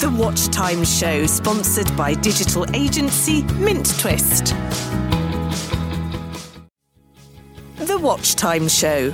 [0.00, 4.54] The Watch Time Show, sponsored by digital agency Mint Twist.
[7.78, 9.12] The Watch Time Show.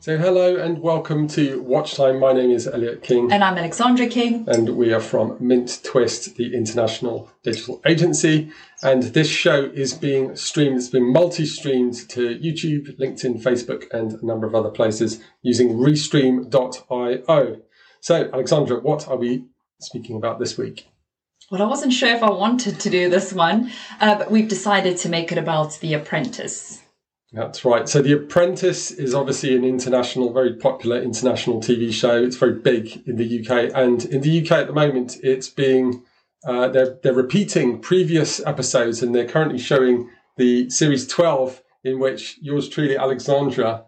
[0.00, 2.18] So, hello and welcome to Watch Time.
[2.18, 3.30] My name is Elliot King.
[3.30, 4.44] And I'm Alexandra King.
[4.48, 8.50] And we are from Mint Twist, the international digital agency.
[8.82, 14.14] And this show is being streamed, it's been multi streamed to YouTube, LinkedIn, Facebook, and
[14.14, 17.62] a number of other places using restream.io.
[18.00, 19.44] So, Alexandra, what are we
[19.84, 20.88] speaking about this week?
[21.50, 24.96] Well, I wasn't sure if I wanted to do this one, uh, but we've decided
[24.98, 26.80] to make it about The Apprentice.
[27.32, 27.88] That's right.
[27.88, 32.22] So, The Apprentice is obviously an international, very popular international TV show.
[32.22, 36.04] It's very big in the UK, and in the UK at the moment, it's being
[36.46, 42.38] uh, they're they're repeating previous episodes, and they're currently showing the series twelve, in which
[42.40, 43.84] yours truly, Alexandra,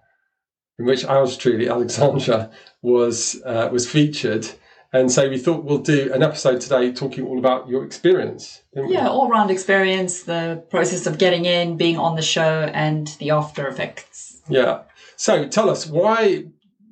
[0.78, 2.50] in which ours truly, Alexandra,
[2.82, 4.48] was uh, was featured.
[4.94, 8.62] And so we thought we'll do an episode today talking all about your experience.
[8.74, 13.32] Yeah, all round experience, the process of getting in, being on the show, and the
[13.32, 14.40] after effects.
[14.48, 14.82] Yeah.
[15.16, 16.44] So tell us why.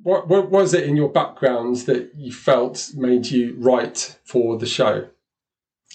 [0.03, 4.65] What, what was it in your background that you felt made you right for the
[4.65, 5.07] show?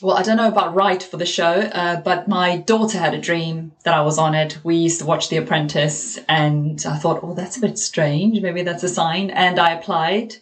[0.01, 3.21] Well, I don't know about right for the show, uh, but my daughter had a
[3.21, 4.61] dream that I was on it.
[4.65, 8.41] We used to watch The Apprentice, and I thought, oh, that's a bit strange.
[8.41, 9.29] Maybe that's a sign.
[9.29, 10.37] And I applied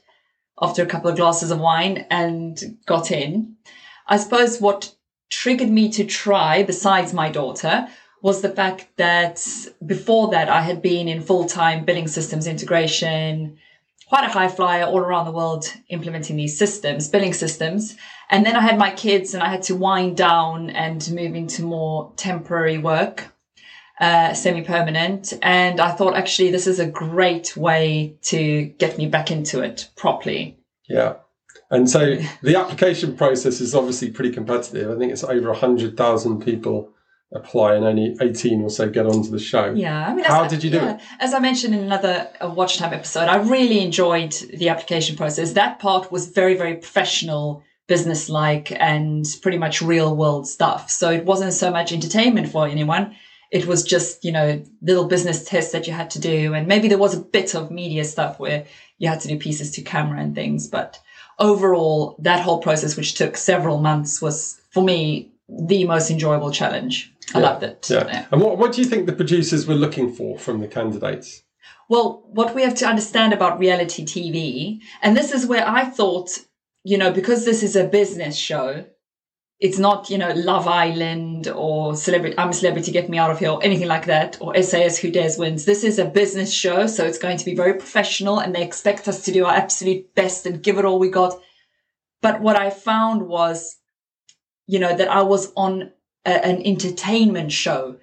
[0.60, 3.56] after a couple of glasses of wine and got in.
[4.06, 4.94] I suppose what
[5.30, 7.88] triggered me to try, besides my daughter,
[8.22, 9.46] was the fact that
[9.84, 13.58] before that I had been in full time billing systems integration,
[14.08, 17.96] quite a high flyer all around the world implementing these systems, billing systems.
[18.30, 21.62] And then I had my kids and I had to wind down and move into
[21.62, 23.35] more temporary work
[24.00, 25.32] uh, semi-permanent.
[25.42, 29.88] And i thought actually this is a great way to get me back into it
[29.96, 30.58] properly.
[30.88, 31.14] Yeah.
[31.70, 34.90] And so the application process is obviously pretty competitive.
[34.90, 36.92] I think it's over 100000 people
[37.34, 39.72] apply and only 18 or so get onto the show.
[39.74, 42.78] Yeah i mean how did you do yeah, it as i mentioned in another watch
[42.78, 45.52] time episode i really enjoyed the application process.
[45.52, 50.90] That part was very very professional business like and pretty much real world stuff.
[50.90, 53.16] So it wasn't so much entertainment for anyone
[53.56, 56.52] it was just, you know, little business tests that you had to do.
[56.52, 58.66] And maybe there was a bit of media stuff where
[58.98, 60.68] you had to do pieces to camera and things.
[60.68, 61.00] But
[61.38, 67.10] overall, that whole process, which took several months, was for me the most enjoyable challenge.
[67.34, 67.46] I yeah.
[67.46, 67.86] loved it.
[67.88, 68.06] Yeah.
[68.06, 68.26] yeah.
[68.30, 71.42] And what, what do you think the producers were looking for from the candidates?
[71.88, 76.30] Well, what we have to understand about reality TV, and this is where I thought,
[76.84, 78.84] you know, because this is a business show,
[79.58, 83.38] it's not, you know, Love Island or Celebrity, I'm a Celebrity, Get Me Out of
[83.38, 85.64] Here or anything like that, or SAS Who Dares Wins.
[85.64, 89.08] This is a business show, so it's going to be very professional and they expect
[89.08, 91.40] us to do our absolute best and give it all we got.
[92.20, 93.76] But what I found was,
[94.66, 95.92] you know, that I was on
[96.26, 97.96] a, an entertainment show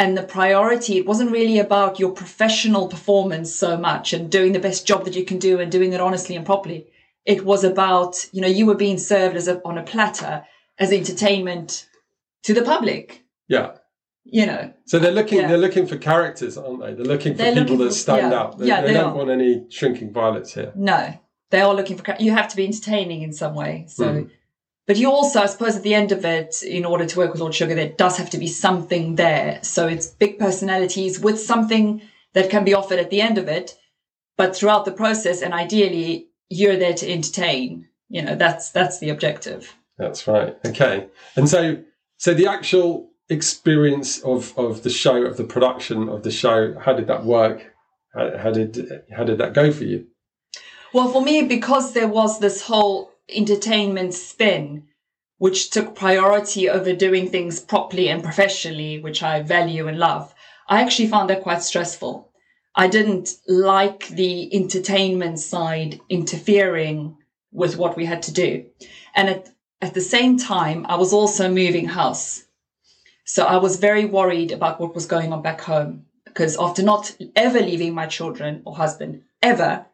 [0.00, 4.58] and the priority, it wasn't really about your professional performance so much and doing the
[4.58, 6.88] best job that you can do and doing it honestly and properly.
[7.24, 10.44] It was about, you know, you were being served as a, on a platter
[10.78, 11.88] as entertainment
[12.44, 13.24] to the public.
[13.48, 13.76] Yeah.
[14.24, 14.72] You know.
[14.86, 15.48] So they're looking yeah.
[15.48, 16.94] they're looking for characters, aren't they?
[16.94, 18.38] They're looking for they're people looking that stand yeah.
[18.38, 18.58] out.
[18.58, 19.16] They, yeah, they, they don't are.
[19.16, 20.72] want any shrinking violets here.
[20.74, 21.18] No.
[21.50, 23.84] They are looking for you have to be entertaining in some way.
[23.88, 24.30] So mm.
[24.86, 27.40] but you also, I suppose, at the end of it, in order to work with
[27.40, 29.60] Lord Sugar, there does have to be something there.
[29.62, 32.02] So it's big personalities with something
[32.34, 33.76] that can be offered at the end of it.
[34.36, 37.88] But throughout the process, and ideally, you're there to entertain.
[38.08, 39.74] You know, that's that's the objective.
[39.98, 40.56] That's right.
[40.64, 41.08] Okay.
[41.36, 41.82] And so,
[42.18, 46.92] so the actual experience of, of the show, of the production of the show, how
[46.92, 47.72] did that work?
[48.14, 50.06] How, how did how did that go for you?
[50.92, 54.84] Well, for me, because there was this whole entertainment spin,
[55.38, 60.34] which took priority over doing things properly and professionally, which I value and love,
[60.68, 62.30] I actually found that quite stressful.
[62.74, 67.16] I didn't like the entertainment side interfering
[67.52, 68.66] with what we had to do.
[69.14, 69.48] And at
[69.80, 72.44] at the same time, I was also moving house.
[73.24, 77.16] So I was very worried about what was going on back home because after not
[77.34, 79.86] ever leaving my children or husband ever,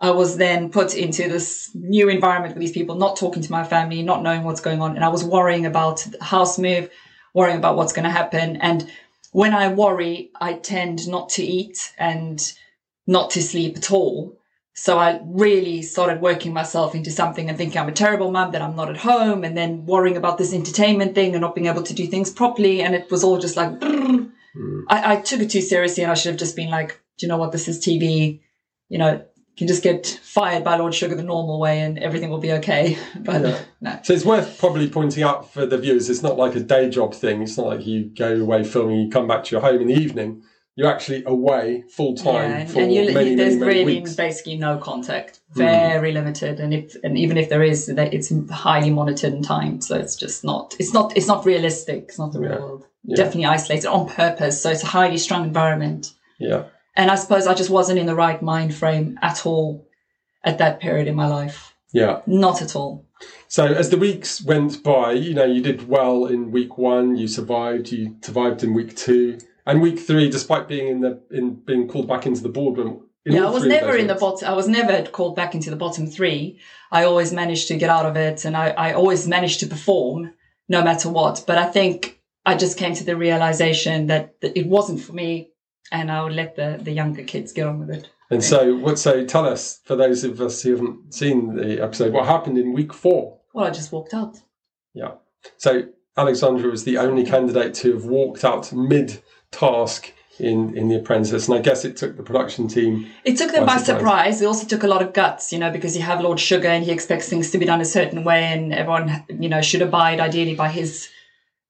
[0.00, 3.64] I was then put into this new environment with these people, not talking to my
[3.64, 4.96] family, not knowing what's going on.
[4.96, 6.90] And I was worrying about the house move,
[7.34, 8.56] worrying about what's going to happen.
[8.56, 8.90] And
[9.32, 12.40] when I worry, I tend not to eat and
[13.06, 14.39] not to sleep at all.
[14.74, 18.62] So I really started working myself into something and thinking I'm a terrible mum, that
[18.62, 21.82] I'm not at home, and then worrying about this entertainment thing and not being able
[21.82, 22.80] to do things properly.
[22.80, 24.30] And it was all just like, mm.
[24.88, 27.28] I, I took it too seriously and I should have just been like, do you
[27.28, 27.52] know what?
[27.52, 28.40] This is TV.
[28.88, 32.30] You know, you can just get fired by Lord Sugar the normal way and everything
[32.30, 32.96] will be okay.
[33.16, 33.60] But Yeah.
[33.80, 34.00] no.
[34.02, 37.14] So it's worth probably pointing out for the viewers, it's not like a day job
[37.14, 37.42] thing.
[37.42, 39.94] It's not like you go away filming, you come back to your home in the
[39.94, 40.42] evening.
[40.80, 43.66] You're actually away full time Yeah, and, for and you, many, you, many, there's many
[43.70, 44.12] really weeks.
[44.12, 44.16] Hmm.
[44.16, 49.34] basically no contact, very limited, and if and even if there is, it's highly monitored
[49.34, 52.04] and timed, so it's just not it's not it's not realistic.
[52.08, 52.58] It's not the real Yeah.
[52.60, 52.86] world.
[53.04, 53.16] Yeah.
[53.16, 56.14] Definitely isolated on purpose, so it's a highly strung environment.
[56.38, 56.62] Yeah.
[56.96, 59.86] And I suppose I just wasn't in the right mind frame at all
[60.44, 61.74] at that period in my life.
[61.92, 62.20] Yeah.
[62.26, 63.04] Not at all.
[63.48, 67.28] So as the weeks went by, you know, you did well in week one, you
[67.28, 69.38] survived, you survived in week two.
[69.70, 73.06] And week three, despite being in the in being called back into the boardroom.
[73.24, 74.48] yeah, I was never in the bottom.
[74.48, 76.58] I was never called back into the bottom three.
[76.90, 80.34] I always managed to get out of it, and I, I always managed to perform
[80.68, 81.44] no matter what.
[81.46, 85.50] But I think I just came to the realization that, that it wasn't for me,
[85.92, 88.10] and I would let the, the younger kids get on with it.
[88.28, 92.12] And so what so tell us, for those of us who haven't seen the episode,
[92.12, 93.38] what happened in week four?
[93.54, 94.36] Well, I just walked out.
[94.94, 95.12] Yeah.
[95.58, 95.84] So
[96.16, 101.48] Alexandra was the only candidate to have walked out mid task in, in The Apprentice.
[101.48, 103.06] And I guess it took the production team.
[103.24, 103.86] It took them By surprise.
[103.86, 104.42] surprise.
[104.42, 106.84] It also took a lot of guts, you know, because you have Lord Sugar and
[106.84, 110.20] he expects things to be done a certain way, and everyone, you know, should abide
[110.20, 111.08] ideally by his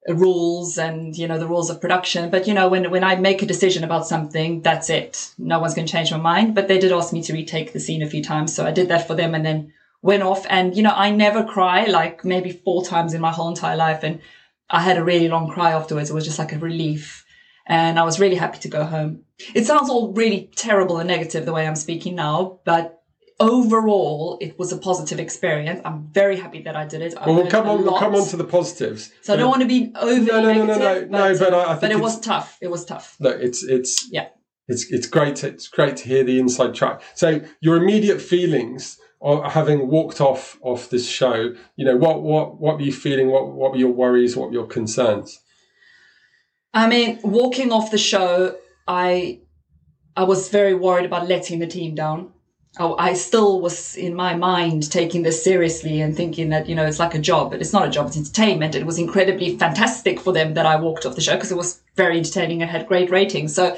[0.09, 2.31] rules and you know the rules of production.
[2.31, 5.33] But you know, when when I make a decision about something, that's it.
[5.39, 6.55] No one's going to change my mind.
[6.55, 8.89] But they did ask me to retake the scene a few times, so I did
[8.89, 9.73] that for them, and then
[10.03, 10.47] went off.
[10.49, 14.03] And you know, I never cry like maybe four times in my whole entire life,
[14.03, 14.21] and
[14.71, 16.11] I had a really long cry afterwards.
[16.11, 17.20] It was just like a relief.
[17.71, 19.21] And I was really happy to go home.
[19.55, 23.01] It sounds all really terrible and negative the way I'm speaking now, but
[23.39, 25.81] overall, it was a positive experience.
[25.85, 27.15] I'm very happy that I did it.
[27.17, 27.85] I Well, we'll come on.
[27.85, 29.11] We'll come on to the positives.
[29.23, 31.73] So I don't want to be overly No, no, no, no, no, no, but I-
[31.73, 32.59] I but it was tough.
[32.61, 33.17] It was tough.
[33.21, 34.27] No, it's it's Yeah.
[34.69, 35.45] it's it's great.
[35.45, 37.01] It's great to hear the inside track.
[37.15, 41.55] So your immediate feelings of having walked off off this show.
[41.77, 43.31] You know what what what were you feeling?
[43.31, 44.37] What what were your worries?
[44.37, 45.39] What were your concerns?
[46.73, 48.57] I mean, walking off the show,
[48.87, 49.41] I
[50.17, 52.33] I was very worried about letting the team down.
[52.79, 56.87] I, I still was in my mind taking this seriously and thinking that you know
[56.87, 58.75] it's like a job, but it's not a job; it's entertainment.
[58.75, 61.81] It was incredibly fantastic for them that I walked off the show because it was
[61.97, 63.55] very entertaining and had great ratings.
[63.55, 63.77] So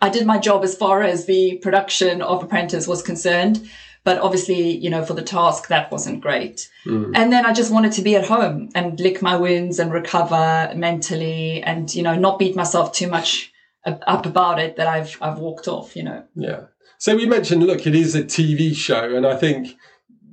[0.00, 3.68] I did my job as far as the production of Apprentice was concerned.
[4.02, 6.70] But obviously, you know, for the task, that wasn't great.
[6.84, 7.12] Hmm.
[7.14, 10.72] And then I just wanted to be at home and lick my wounds and recover
[10.74, 13.52] mentally and, you know, not beat myself too much
[13.84, 16.24] up about it that I've, I've walked off, you know.
[16.34, 16.62] Yeah.
[16.98, 19.74] So we mentioned, look, it is a TV show, and I think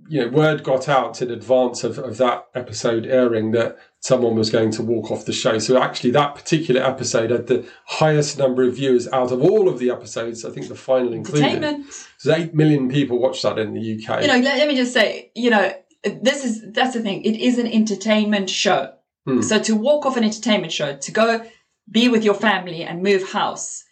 [0.07, 4.49] you know word got out in advance of, of that episode airing that someone was
[4.49, 5.59] going to walk off the show.
[5.59, 9.79] So actually, that particular episode had the highest number of viewers out of all of
[9.79, 10.45] the episodes.
[10.45, 11.85] I think the final included.
[12.17, 14.21] So eight million people watched that in the UK.
[14.21, 15.73] You know, let, let me just say, you know,
[16.03, 17.23] this is, that's the thing.
[17.23, 18.93] It is an entertainment show.
[19.25, 19.41] Hmm.
[19.41, 21.45] So to walk off an entertainment show, to go
[21.89, 23.83] be with your family and move house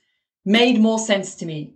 [0.46, 1.75] made more sense to me.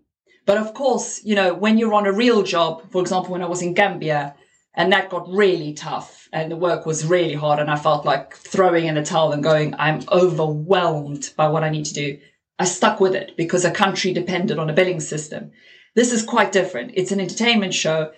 [0.50, 3.46] But of course, you know, when you're on a real job, for example, when I
[3.46, 4.34] was in Gambia
[4.74, 8.34] and that got really tough and the work was really hard and I felt like
[8.34, 12.18] throwing in the towel and going, I'm overwhelmed by what I need to do.
[12.58, 15.52] I stuck with it because a country depended on a billing system.
[15.94, 16.94] This is quite different.
[16.96, 18.12] It's an entertainment show.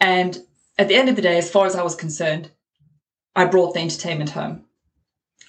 [0.00, 0.38] And
[0.78, 2.50] at the end of the day, as far as I was concerned,
[3.36, 4.64] I brought the entertainment home.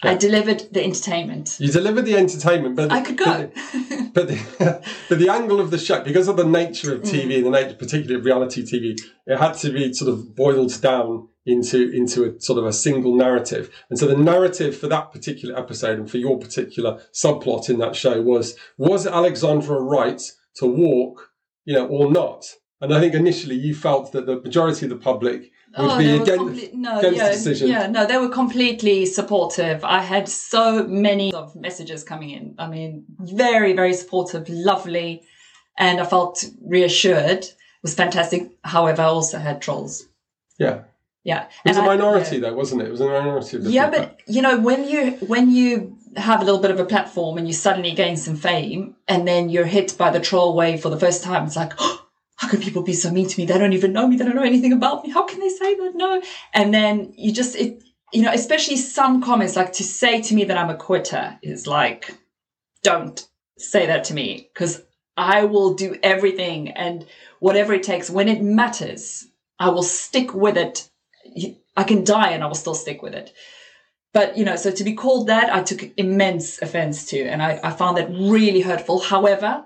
[0.08, 1.58] I delivered the entertainment.
[1.60, 3.52] you delivered the entertainment, but I could go.
[4.14, 7.38] But the, but the angle of the show, because of the nature of TV Mm.
[7.38, 8.98] and the nature, particularly of reality TV,
[9.28, 13.16] it had to be sort of boiled down into into a sort of a single
[13.16, 13.70] narrative.
[13.90, 17.96] And so the narrative for that particular episode and for your particular subplot in that
[17.96, 20.22] show was was Alexandra right
[20.56, 21.30] to walk,
[21.66, 22.46] you know, or not?
[22.82, 26.18] And I think initially you felt that the majority of the public would oh, be
[26.18, 27.68] were against, no, against yeah, decision.
[27.70, 29.84] Yeah, no, they were completely supportive.
[29.84, 32.56] I had so many of messages coming in.
[32.58, 35.24] I mean, very, very supportive, lovely,
[35.78, 37.40] and I felt reassured.
[37.40, 38.52] It was fantastic.
[38.64, 40.06] However, I also had trolls.
[40.58, 40.84] Yeah.
[41.24, 42.42] Yeah, It was And a I- minority yeah.
[42.50, 42.88] though, wasn't it?
[42.88, 44.18] It was a minority yeah feedback.
[44.26, 47.48] but you know when you when you have a little bit of a platform and
[47.48, 51.00] you suddenly gain some fame and then you're hit by the troll wave for the
[51.00, 52.05] first time it's like oh,
[52.46, 53.48] how can people be so mean to me?
[53.48, 54.18] They don't even know me.
[54.18, 55.10] They don't know anything about me.
[55.10, 55.96] How can they say that?
[55.96, 56.22] No.
[56.54, 57.84] And then you just it
[58.14, 61.66] you know especially some comments like to say to me that i'm a quitter is
[61.66, 62.16] like
[62.84, 64.84] don't say that to me because
[65.18, 67.04] i will do everything and
[67.40, 69.26] whatever it takes when it matters
[69.60, 70.88] i will stick with it.
[71.76, 73.34] I can die and I will still stick with it.
[74.14, 77.60] But, you know, so to be called that, I took immense offense to, and I,
[77.64, 79.00] I found that really hurtful.
[79.00, 79.66] However,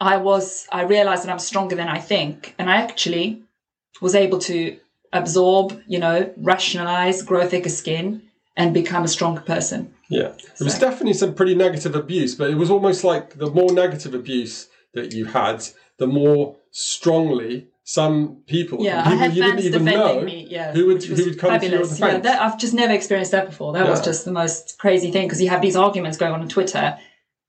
[0.00, 2.54] I was, I realized that I'm stronger than I think.
[2.58, 3.42] And I actually
[4.00, 4.78] was able to
[5.12, 8.22] absorb, you know, rationalize, grow thicker skin,
[8.56, 9.94] and become a stronger person.
[10.08, 10.32] Yeah.
[10.38, 14.14] It was definitely some pretty negative abuse, but it was almost like the more negative
[14.14, 15.64] abuse that you had,
[15.98, 20.24] the more strongly some people, Yeah, people I had you fans didn't even defending know,
[20.24, 20.46] me.
[20.48, 21.96] Yeah, who would who would come fabulous.
[21.96, 22.22] to your Yeah, defense.
[22.24, 23.72] that, I've just never experienced that before.
[23.72, 26.48] That was just the most crazy thing because you have these arguments going on on
[26.48, 26.96] Twitter,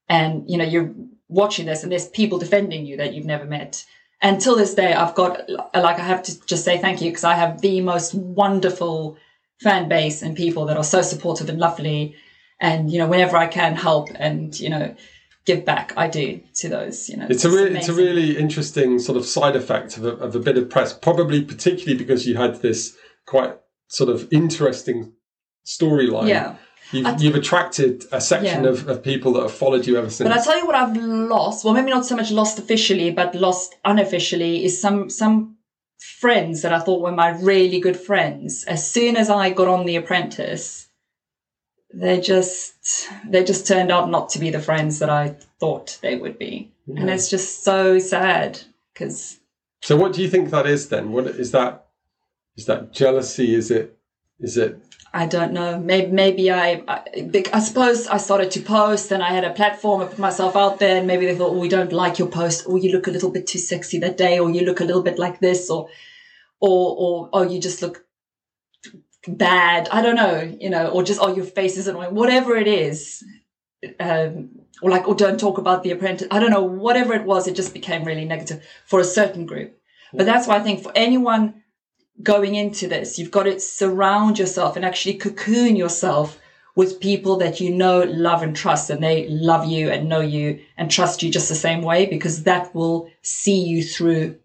[0.10, 0.92] and you know you're
[1.32, 3.84] watching this, and there's people defending you that you've never met.
[4.22, 7.24] And till this day, I've got like I have to just say thank you because
[7.24, 9.18] I have the most wonderful
[9.62, 12.16] fan base and people that are so supportive and lovely.
[12.60, 14.96] And you know, whenever I can help and you know
[15.46, 17.10] give back, I do to those.
[17.10, 20.10] You know, It's a really, it's a really interesting sort of side effect of a,
[20.10, 22.96] of a bit of press, probably particularly because you had this
[23.26, 23.58] quite
[23.88, 25.14] sort of interesting
[25.66, 26.28] storyline.
[26.28, 26.56] yeah.
[26.92, 28.72] You've, you've attracted a section Yeah.
[28.72, 30.28] of, of people that have followed you ever since.
[30.28, 31.64] But I tell you what I've lost.
[31.64, 35.58] Well, maybe not so much lost officially, but lost unofficially is some some
[36.20, 38.64] friends that I thought were my really good friends.
[38.66, 40.90] As soon as I got on The Apprentice,
[41.94, 46.16] they just they just turned out not to be the friends that I thought they
[46.16, 48.60] would be, and it's just so sad
[48.94, 49.40] because
[49.82, 51.12] so what do you think that is then?
[51.12, 51.88] What is that?
[52.58, 53.56] Is that jealousy?
[53.56, 53.98] Is it?
[54.40, 54.80] Is it?
[55.14, 55.78] I don't know.
[55.78, 57.04] Maybe maybe I, I
[57.54, 60.02] I suppose I started to post and I had a platform.
[60.02, 62.66] I put myself out there, and maybe they thought, "Oh, we don't like your post,
[62.66, 65.02] or you look a little bit too sexy that day, or you look a little
[65.02, 65.90] bit like this, or
[66.62, 68.06] or or oh, you just look
[69.28, 72.16] bad." I don't know, you know, or just oh, your face is annoying.
[72.16, 73.22] Whatever it is,
[74.00, 76.30] um, or like, or don't talk about the apprentice.
[76.32, 76.64] I don't know.
[76.64, 79.78] Whatever it was, it just became really negative for a certain group.
[80.14, 81.64] But that's why I think for anyone
[82.22, 86.40] going into this, you've got to surround yourself and actually cocoon yourself
[86.76, 90.60] with people that you know, love, and trust, and they love you and know you
[90.78, 94.38] and trust you just the same way because that will see you through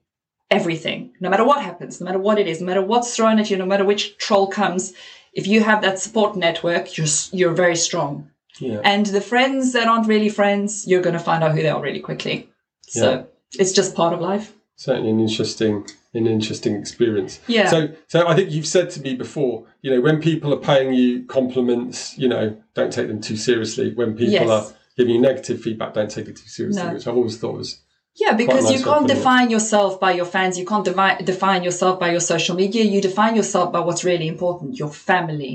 [0.50, 3.50] everything, no matter what happens, no matter what it is, no matter what's thrown at
[3.50, 4.92] you, no matter which troll comes.
[5.32, 8.30] If you have that support network, you're you're very strong.
[8.58, 8.80] Yeah.
[8.84, 11.80] And the friends that aren't really friends, you're going to find out who they are
[11.80, 12.48] really quickly.
[12.82, 13.26] So
[13.58, 14.54] it's just part of life.
[14.76, 17.68] certainly an interesting an interesting experience Yeah.
[17.68, 20.92] so so i think you've said to me before you know when people are paying
[20.94, 24.48] you compliments you know don't take them too seriously when people Yes.
[24.50, 26.92] are giving you negative feedback don't take it too seriously No.
[26.94, 27.82] which i've always thought was
[28.24, 30.56] Yeah, because nice you can't define yourself by your fans.
[30.60, 32.82] You can't devi- define yourself by your social media.
[32.82, 35.54] You define yourself by what's really important your family,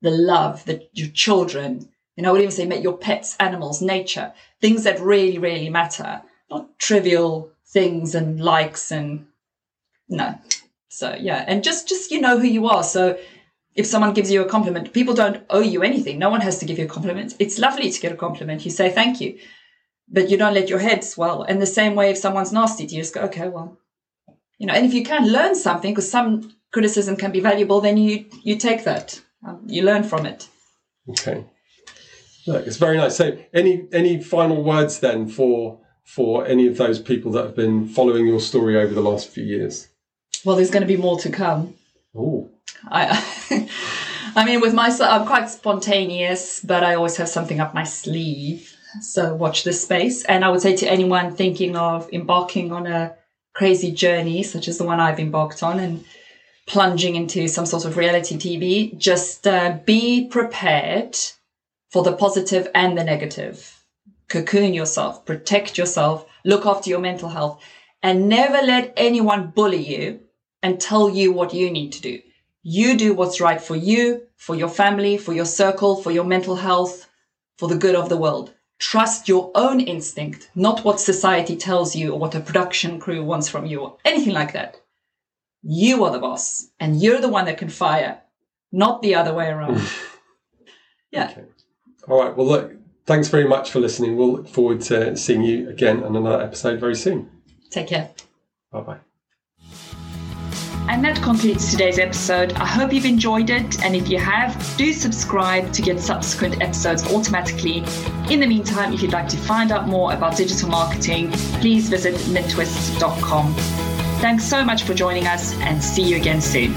[0.00, 1.70] the love, the, your children.
[2.16, 4.32] You know, I would even say met your pets, animals, nature,
[4.64, 6.10] things that really, really matter,
[6.50, 9.26] not trivial things and likes and
[10.08, 10.38] no.
[10.88, 11.44] So, yeah.
[11.46, 12.82] And just, just, you know who you are.
[12.82, 13.18] So,
[13.74, 16.18] if someone gives you a compliment, people don't owe you anything.
[16.18, 17.36] No one has to give you a compliment.
[17.38, 18.64] It's lovely to get a compliment.
[18.64, 19.38] You say thank you
[20.10, 21.42] but you don't let your head swell.
[21.42, 23.78] And the same way, if someone's nasty you, just go, okay, well,
[24.58, 24.72] you know.
[24.72, 28.56] And if you can learn something, because some criticism can be valuable, then you you
[28.56, 30.48] take that, um, you learn from it.
[31.10, 31.44] okay
[32.46, 36.98] Look, it's very nice so any any final words then for for any of those
[36.98, 39.88] people that have been following your story over the last few years
[40.44, 41.74] Well, there's going to be more to come.
[42.14, 42.50] oh
[42.90, 43.68] I,
[44.36, 48.74] I mean, with myself, I'm quite spontaneous, but I always have something up my sleeve.
[49.00, 50.24] So watch this space.
[50.24, 53.14] And I would say to anyone thinking of embarking on a
[53.54, 56.04] crazy journey, such as the one I've embarked on, and
[56.66, 61.16] plunging into some sort of reality TV, just uh, be prepared
[61.90, 63.82] for the positive and the negative.
[64.28, 67.62] Cocoon yourself, protect yourself, look after your mental health,
[68.02, 70.20] and never let anyone bully you
[70.68, 72.20] and tell you what you need to do.
[72.62, 76.56] You do what's right for you, for your family, for your circle, for your mental
[76.56, 77.08] health,
[77.56, 78.52] for the good of the world.
[78.78, 83.48] Trust your own instinct, not what society tells you or what a production crew wants
[83.48, 84.78] from you or anything like that.
[85.62, 88.20] You are the boss and you're the one that can fire,
[88.70, 89.80] not the other way around.
[91.10, 91.30] yeah.
[91.30, 91.44] Okay.
[92.06, 92.36] All right.
[92.36, 92.72] Well, look,
[93.06, 94.16] thanks very much for listening.
[94.16, 97.30] We'll look forward to seeing you again on another episode very soon.
[97.70, 98.10] Take care.
[98.70, 99.07] Bye bye.
[100.88, 102.54] And that concludes today's episode.
[102.54, 103.84] I hope you've enjoyed it.
[103.84, 107.84] And if you have, do subscribe to get subsequent episodes automatically.
[108.30, 111.30] In the meantime, if you'd like to find out more about digital marketing,
[111.60, 113.54] please visit minttwist.com.
[114.20, 116.74] Thanks so much for joining us and see you again soon.